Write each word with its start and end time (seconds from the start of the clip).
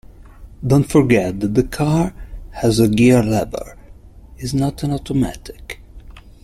Don't 0.65 0.89
forget 0.91 1.41
that 1.41 1.53
the 1.53 1.61
car 1.61 2.15
has 2.53 2.79
a 2.79 2.87
gear 2.87 3.21
lever; 3.21 3.77
it's 4.39 4.51
not 4.51 4.81
an 4.81 4.91
automatic 4.93 5.79